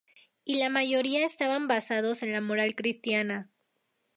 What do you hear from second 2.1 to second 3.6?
en la moral cristiana.